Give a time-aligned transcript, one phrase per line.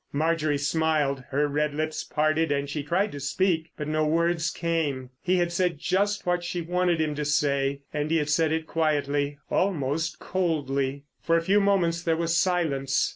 [0.11, 5.11] Marjorie smiled: her red lips parted and she tried to speak, but no words came.
[5.21, 7.81] He had said just what she wanted him to say.
[7.93, 11.03] And he had said it quietly, almost coldly.
[11.21, 13.09] For a few moments there was silence.